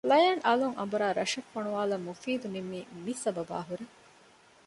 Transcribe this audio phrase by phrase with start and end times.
[0.09, 3.83] ލަޔާން އަލުން އަނބުރާ ރަށަށް ފޮނުވާލަން މުފީދު ނިންމީ މި ސަބަބާހުރޭ